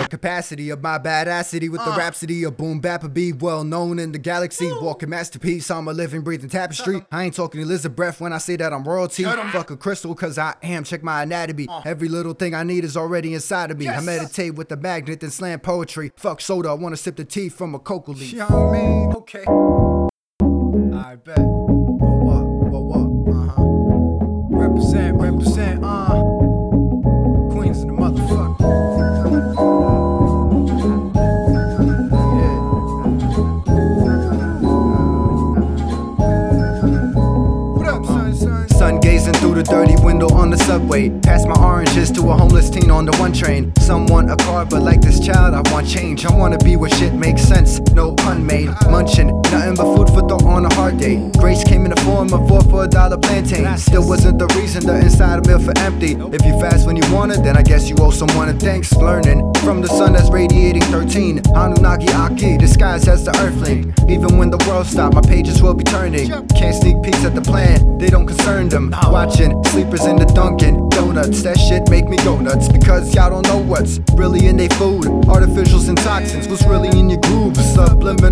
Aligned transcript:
The 0.00 0.08
capacity 0.08 0.70
of 0.70 0.82
my 0.82 0.98
badassity 0.98 1.70
with 1.70 1.84
the 1.84 1.90
rhapsody 1.90 2.44
of 2.44 2.56
boom 2.56 2.80
bap 2.80 3.12
be 3.12 3.34
well 3.34 3.64
known 3.64 3.98
in 3.98 4.12
the 4.12 4.18
galaxy. 4.18 4.70
Walking 4.80 5.10
masterpiece, 5.10 5.70
I'm 5.70 5.88
a 5.88 5.92
living, 5.92 6.22
breathing 6.22 6.48
tapestry. 6.48 7.04
I 7.12 7.24
ain't 7.24 7.34
talking 7.34 7.60
Elizabeth 7.60 8.18
when 8.18 8.32
I 8.32 8.38
say 8.38 8.56
that 8.56 8.72
I'm 8.72 8.84
royalty. 8.84 9.24
Fuck 9.24 9.70
a 9.70 9.76
crystal, 9.76 10.14
cause 10.14 10.38
I 10.38 10.54
am. 10.62 10.84
Check 10.84 11.02
my 11.02 11.22
anatomy. 11.22 11.68
Every 11.84 12.08
little 12.08 12.32
thing 12.32 12.54
I 12.54 12.62
need 12.62 12.84
is 12.84 12.96
already 12.96 13.34
inside 13.34 13.70
of 13.70 13.78
me. 13.78 13.88
I 13.88 14.00
meditate 14.00 14.54
with 14.54 14.70
the 14.70 14.76
magnet 14.78 15.22
and 15.22 15.32
slam 15.32 15.60
poetry. 15.60 16.12
Fuck 16.16 16.40
soda, 16.40 16.70
I 16.70 16.74
wanna 16.74 16.96
sip 16.96 17.16
the 17.16 17.24
tea 17.24 17.50
from 17.50 17.74
a 17.74 17.78
cocoa 17.78 18.12
leaf. 18.12 18.32
You 18.32 18.38
know 18.38 18.46
what 18.46 18.76
I 18.76 18.82
mean? 18.82 19.12
Okay. 19.16 20.09
Dirty 39.70 39.94
window 40.02 40.28
on 40.34 40.50
the 40.50 40.58
subway. 40.58 41.08
Pass 41.20 41.46
my 41.46 41.54
oranges 41.64 42.10
to 42.10 42.20
a 42.30 42.36
homeless 42.36 42.68
teen 42.68 42.90
on 42.90 43.06
the 43.06 43.16
one 43.18 43.32
train. 43.32 43.72
Some 43.78 44.06
want 44.06 44.30
a 44.30 44.36
car, 44.36 44.66
but 44.66 44.82
like 44.82 45.00
this 45.00 45.20
child, 45.20 45.54
I 45.54 45.62
want 45.72 45.88
change. 45.88 46.26
I 46.26 46.34
wanna 46.34 46.58
be 46.58 46.76
where 46.76 46.90
shit 46.90 47.14
makes 47.14 47.42
sense. 47.42 47.78
No 47.92 48.12
pun 48.12 48.44
made. 48.44 48.70
Munching, 48.90 49.28
nothing 49.52 49.76
but 49.76 49.94
food 49.94 50.08
for 50.08 50.22
thought 50.28 50.44
on 50.44 50.66
a 50.66 50.70
hard 50.90 51.00
day. 51.00 51.30
Grace 51.38 51.64
came 51.64 51.84
in 51.84 51.90
the 51.90 52.00
form 52.02 52.32
of 52.32 52.46
four 52.48 52.62
for 52.62 52.84
a 52.84 52.88
dollar 52.88 53.18
plantain. 53.18 53.76
Still 53.78 54.06
wasn't 54.06 54.38
the 54.38 54.46
reason 54.58 54.86
the 54.86 54.96
inside 54.96 55.38
of 55.38 55.46
milk 55.46 55.62
for 55.62 55.76
empty. 55.78 56.12
If 56.36 56.44
you 56.44 56.58
fast 56.60 56.86
when 56.86 56.96
you 56.96 57.02
want 57.12 57.32
it, 57.32 57.42
then 57.42 57.56
I 57.56 57.62
guess 57.62 57.88
you 57.88 57.96
owe 58.00 58.10
someone 58.10 58.48
a 58.48 58.54
thanks. 58.54 58.92
Learning 58.94 59.52
from 59.62 59.80
the 59.80 59.88
sun 59.88 60.12
that's 60.12 60.30
radiating 60.30 60.82
13. 60.82 61.42
Anunnaki 61.54 62.08
Aki, 62.12 62.58
disguised 62.58 63.08
as 63.08 63.24
the 63.24 63.32
earthling. 63.38 63.94
Even 64.08 64.38
when 64.38 64.50
the 64.50 64.58
world 64.68 64.86
stops, 64.86 65.14
my 65.14 65.20
pages 65.20 65.62
will 65.62 65.74
be 65.74 65.84
turning. 65.84 66.28
Can't 66.58 66.74
sneak 66.74 67.02
peeks 67.02 67.24
at 67.24 67.34
the 67.34 67.42
plan, 67.42 67.98
they 67.98 68.08
don't 68.08 68.26
concern 68.26 68.68
them. 68.68 68.90
Watching 69.06 69.62
sleepers 69.64 70.06
in 70.06 70.16
the 70.16 70.26
Dunkin' 70.26 70.88
Donuts, 70.90 71.42
that 71.42 71.58
shit 71.58 71.88
make 71.88 72.06
me 72.08 72.16
go 72.18 72.38
nuts 72.40 72.68
because 72.68 73.14
y'all 73.14 73.30
don't 73.30 73.46
know 73.46 73.58
what's 73.58 74.00
really 74.14 74.46
in 74.46 74.56
their 74.56 74.70
food. 74.70 75.04
Artificials 75.30 75.88
and 75.88 75.98
toxins, 75.98 76.48
what's 76.48 76.64
really 76.64 76.88
in 76.98 77.10
your 77.10 77.20
grooves? 77.20 77.69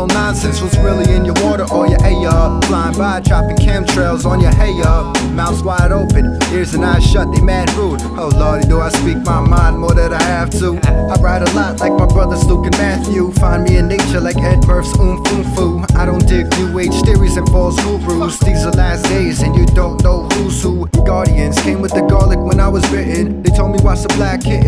Subliminal 0.00 0.24
nonsense, 0.24 0.62
what's 0.62 0.76
really 0.78 1.12
in 1.12 1.26
your 1.26 1.34
water 1.44 1.66
or 1.72 1.86
your 1.86 2.02
air? 2.02 2.60
Flying 2.62 2.96
by, 2.96 3.20
dropping 3.20 3.56
chemtrails 3.56 4.24
on 4.24 4.40
your 4.40 4.52
hay 4.52 4.80
up. 4.82 5.14
Mouths 5.32 5.62
wide 5.62 5.92
open, 5.92 6.38
ears 6.52 6.72
and 6.74 6.84
eyes 6.84 7.04
shut, 7.04 7.30
they 7.34 7.40
mad 7.42 7.70
rude. 7.74 8.00
Oh 8.16 8.30
lordy, 8.34 8.66
do 8.66 8.80
I 8.80 8.88
speak 8.88 9.18
my 9.18 9.40
mind 9.40 9.78
more 9.78 9.92
than 9.92 10.12
I 10.14 10.22
have 10.22 10.50
to? 10.60 10.78
I 10.84 11.20
write 11.20 11.42
a 11.42 11.52
lot 11.54 11.80
like 11.80 11.92
my 11.92 12.06
brothers 12.06 12.44
Luke 12.46 12.64
and 12.64 12.78
Matthew. 12.78 13.30
Find 13.32 13.64
me 13.64 13.76
in 13.76 13.88
nature 13.88 14.20
like 14.20 14.38
Ed 14.38 14.66
Murph's 14.66 14.98
Oom 14.98 15.22
Foo. 15.54 15.84
I 15.94 16.06
don't 16.06 16.26
dig 16.26 16.48
new 16.58 16.78
age 16.78 16.94
theories 17.02 17.36
and 17.36 17.46
false 17.50 17.76
gurus. 17.82 18.38
These 18.38 18.64
are 18.64 18.72
last 18.72 19.04
days 19.04 19.42
and 19.42 19.54
you 19.54 19.66
don't 19.66 20.02
know 20.02 20.28
who's 20.28 20.62
who. 20.62 20.86
Guardians 21.04 21.60
came 21.60 21.82
with 21.82 21.92
the 21.92 22.02
garlic 22.02 22.38
when 22.38 22.58
I 22.58 22.68
was 22.68 22.88
bitten. 22.90 23.42
They 23.42 23.50
told 23.50 23.72
me 23.72 23.78
watch 23.82 24.00
the 24.00 24.08
black 24.16 24.40
kitten. 24.40 24.59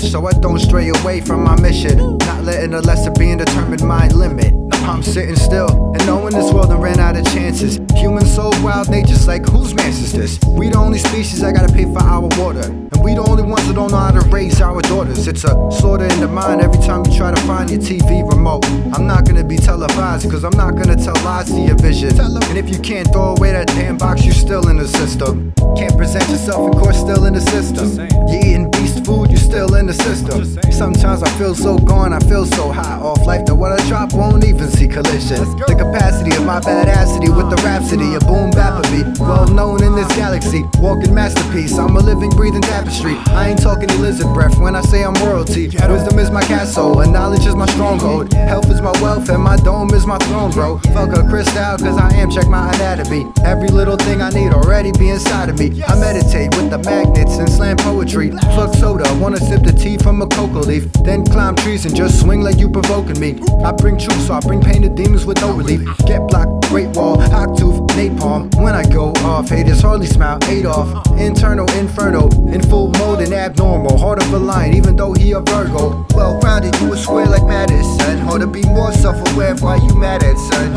She 0.00 0.10
know 0.10 0.20
the 0.20 0.26
ledge, 0.26 0.32
so 0.32 0.38
I 0.38 0.40
don't 0.40 0.58
stray 0.58 0.88
away 0.88 1.20
from 1.20 1.44
my 1.44 1.60
mission. 1.60 2.18
Not 2.18 2.44
letting 2.44 2.72
a 2.74 2.80
lesser 2.80 3.10
being 3.10 3.38
determine 3.38 3.86
my 3.86 4.08
limit. 4.08 4.54
I'm 4.84 5.02
sitting 5.02 5.36
still 5.36 5.92
and 5.94 6.06
knowing 6.06 6.34
this 6.34 6.52
world 6.52 6.68
done 6.70 6.80
ran 6.80 6.98
out 6.98 7.16
of 7.16 7.24
chances. 7.26 7.78
Human 7.96 8.26
soul, 8.26 8.52
wild 8.62 8.88
nature's 8.88 9.28
like, 9.28 9.48
whose 9.48 9.74
mess 9.74 10.00
is 10.00 10.12
this? 10.12 10.40
We 10.44 10.70
the 10.70 10.78
only 10.78 10.98
species 10.98 11.40
that 11.40 11.54
gotta 11.54 11.72
pay 11.72 11.84
for 11.84 12.02
our 12.02 12.28
water. 12.38 12.66
And 12.66 13.04
we 13.04 13.14
the 13.14 13.22
only 13.22 13.44
ones 13.44 13.66
that 13.68 13.74
don't 13.74 13.90
know 13.92 13.98
how 13.98 14.10
to 14.10 14.26
raise 14.28 14.60
our 14.60 14.82
daughters. 14.82 15.28
It's 15.28 15.44
a 15.44 15.54
slaughter 15.70 16.06
in 16.06 16.20
the 16.20 16.28
mind 16.28 16.60
every 16.62 16.82
time 16.82 17.04
you 17.06 17.16
try 17.16 17.32
to 17.32 17.40
find 17.42 17.70
your 17.70 17.80
TV 17.80 18.28
remote. 18.28 18.64
I'm 18.94 19.06
not 19.06 19.24
gonna 19.24 19.44
be 19.44 19.56
televised, 19.56 20.28
cause 20.30 20.42
I'm 20.42 20.56
not 20.56 20.74
gonna 20.74 20.96
tell 20.96 21.14
lies 21.22 21.50
to 21.50 21.60
your 21.60 21.76
vision. 21.76 22.18
And 22.18 22.58
if 22.58 22.68
you 22.68 22.78
can't 22.80 23.06
throw 23.12 23.34
away 23.36 23.52
that 23.52 23.68
damn 23.68 23.98
box, 23.98 24.24
you 24.24 24.32
still 24.32 24.68
in 24.68 24.78
the 24.78 24.88
system. 24.88 25.52
Can't 25.76 25.96
present 25.96 26.28
yourself, 26.28 26.74
of 26.74 26.80
course, 26.80 26.98
still 26.98 27.24
in 27.26 27.34
the 27.34 27.40
system. 27.40 27.86
You 28.28 28.38
eating 28.38 28.70
beast 28.72 28.91
food, 29.04 29.30
you're 29.30 29.38
still 29.38 29.74
in 29.74 29.86
the 29.86 29.94
system. 29.94 30.44
Sometimes 30.72 31.22
I 31.22 31.30
feel 31.38 31.54
so 31.54 31.78
gone, 31.78 32.12
I 32.12 32.20
feel 32.20 32.46
so 32.46 32.72
high 32.72 32.98
off 32.98 33.24
life 33.26 33.44
that 33.46 33.54
what 33.54 33.72
I 33.72 33.88
drop 33.88 34.12
won't 34.12 34.44
even 34.44 34.68
see 34.70 34.88
collision. 34.88 35.38
The 35.66 35.76
capacity 35.78 36.36
of 36.36 36.44
my 36.44 36.60
badassity 36.60 37.34
with 37.34 37.50
the 37.50 37.60
rhapsody, 37.62 38.14
a 38.14 38.20
boom 38.20 38.50
bap 38.50 38.82
beat, 38.90 39.18
well 39.18 39.46
known 39.48 39.82
in 39.82 39.94
this 39.94 40.08
galaxy. 40.16 40.64
Walking 40.78 41.14
masterpiece, 41.14 41.78
I'm 41.78 41.96
a 41.96 42.00
living, 42.00 42.30
breathing 42.30 42.62
tapestry. 42.62 43.16
I 43.28 43.50
ain't 43.50 43.62
talking 43.62 43.90
Elizabeth 43.90 44.34
Breath 44.34 44.58
when 44.58 44.74
I 44.74 44.82
say 44.82 45.04
I'm 45.04 45.14
royalty. 45.14 45.68
Wisdom 45.68 46.18
is 46.18 46.30
my 46.30 46.42
castle, 46.42 47.00
and 47.00 47.12
knowledge 47.12 47.46
is 47.46 47.51
my 47.62 47.72
stronghold. 47.74 48.32
Health 48.32 48.68
is 48.70 48.80
my 48.82 48.90
wealth, 49.00 49.28
and 49.28 49.40
my 49.40 49.56
dome 49.56 49.94
is 49.94 50.04
my 50.04 50.18
throne, 50.26 50.50
bro. 50.50 50.78
Fuck 50.94 51.16
a 51.16 51.22
crystal, 51.28 51.78
cause 51.78 51.96
I 51.96 52.12
am, 52.16 52.28
check 52.28 52.48
my 52.48 52.68
anatomy. 52.74 53.24
Every 53.44 53.68
little 53.68 53.96
thing 53.96 54.20
I 54.20 54.30
need 54.30 54.52
already 54.52 54.90
be 54.90 55.10
inside 55.10 55.48
of 55.48 55.60
me. 55.60 55.80
I 55.84 55.94
meditate 55.94 56.56
with 56.56 56.70
the 56.70 56.78
magnets 56.78 57.36
and 57.36 57.48
slam 57.48 57.76
poetry. 57.76 58.30
Fuck 58.56 58.74
soda, 58.74 59.06
wanna 59.20 59.36
sip 59.36 59.62
the 59.62 59.72
tea 59.72 59.96
from 59.96 60.22
a 60.22 60.26
cocoa 60.26 60.58
leaf. 60.58 60.92
Then 61.04 61.24
climb 61.24 61.54
trees 61.54 61.86
and 61.86 61.94
just 61.94 62.20
swing 62.20 62.40
like 62.40 62.58
you 62.58 62.68
provoking 62.68 63.20
me. 63.20 63.40
I 63.64 63.70
bring 63.70 63.96
truth, 63.96 64.20
so 64.26 64.34
I 64.34 64.40
bring 64.40 64.60
painted 64.60 64.96
demons 64.96 65.24
with 65.24 65.40
no 65.40 65.52
relief. 65.52 65.82
Get 66.04 66.26
blocked, 66.26 66.68
great 66.68 66.88
wall, 66.96 67.20
hot 67.20 67.56
tooth, 67.56 67.81
napalm. 68.08 68.54
When 68.60 68.74
I 68.74 68.84
go 68.84 69.12
off, 69.24 69.48
haters 69.48 69.80
hardly 69.80 70.06
smile, 70.06 70.38
Adolf. 70.48 71.06
Internal 71.18 71.70
inferno, 71.72 72.28
in 72.52 72.60
full 72.62 72.88
mode 72.98 73.20
and 73.20 73.32
abnormal. 73.32 73.98
Heart 73.98 74.22
of 74.22 74.32
a 74.32 74.38
lion, 74.38 74.74
even 74.74 74.96
though 74.96 75.12
he 75.12 75.32
a 75.32 75.40
Virgo. 75.40 76.06
Well 76.14 76.38
rounded, 76.40 76.74
you 76.80 76.92
a 76.92 76.96
square 76.96 77.26
like 77.26 77.44
Madison. 77.44 78.18
Hard 78.18 78.40
to 78.40 78.46
be 78.46 78.62
more 78.62 78.92
self 78.92 79.16
aware 79.32 79.54
why 79.56 79.76
you 79.76 79.94
mad 79.94 80.22
at, 80.22 80.36
son. 80.36 80.72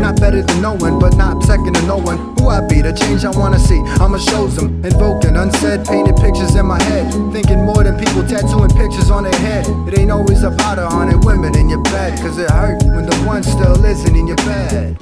Not 0.00 0.20
better 0.20 0.42
than 0.42 0.62
no 0.62 0.74
one, 0.74 0.98
but 0.98 1.16
not 1.16 1.42
second 1.44 1.74
to 1.74 1.82
no 1.82 1.96
one. 1.96 2.18
Who 2.38 2.48
I 2.48 2.66
be, 2.66 2.80
the 2.80 2.92
change 2.92 3.24
I 3.24 3.30
wanna 3.30 3.58
see. 3.58 3.80
I'ma 4.00 4.18
show 4.18 4.46
them, 4.46 4.84
invoking 4.84 5.36
unsaid, 5.36 5.86
painted 5.86 6.16
pictures 6.16 6.54
in 6.54 6.66
my 6.66 6.82
head. 6.82 7.12
Thinking 7.32 7.64
more 7.64 7.84
than 7.84 7.98
people 7.98 8.26
tattooing 8.26 8.70
pictures 8.70 9.10
on 9.10 9.24
their 9.24 9.40
head. 9.40 9.66
It 9.88 9.98
ain't 9.98 10.10
always 10.10 10.42
about 10.42 10.78
a 10.78 10.88
hundred 10.88 11.24
women 11.24 11.56
in 11.56 11.68
your 11.68 11.82
bed, 11.82 12.18
cause 12.20 12.38
it 12.38 12.50
hurt 12.50 12.82
when 12.84 13.06
the 13.06 13.16
one 13.24 13.42
still 13.42 13.84
isn't 13.84 14.16
in 14.16 14.26
your 14.26 14.36
bed. 14.36 14.96